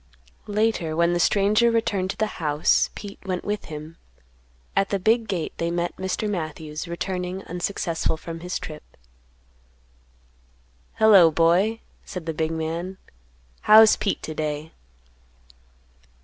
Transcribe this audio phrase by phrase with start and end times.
[0.47, 3.97] Later when the stranger returned to the house, Pete went with him;
[4.75, 6.27] at the big gate they met Mr.
[6.27, 8.81] Matthews, returning unsuccessful from his trip.
[10.95, 12.97] "Hello, boy!" said the big man;
[13.61, 14.71] "How's Pete to day?"